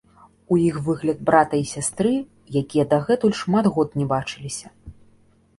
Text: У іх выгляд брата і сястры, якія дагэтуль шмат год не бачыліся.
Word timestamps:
У 0.53 0.55
іх 0.69 0.79
выгляд 0.87 1.19
брата 1.27 1.59
і 1.63 1.67
сястры, 1.73 2.13
якія 2.63 2.89
дагэтуль 2.95 3.39
шмат 3.41 3.65
год 3.77 3.89
не 4.03 4.09
бачыліся. 4.15 4.67